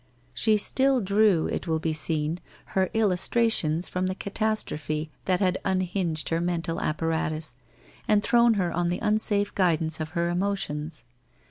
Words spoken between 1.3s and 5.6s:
it will be seen, her illustrations from the catastrophe that had